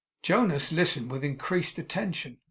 Jonas 0.23 0.71
listened 0.71 1.11
with 1.11 1.23
increased 1.23 1.77
attention. 1.77 2.39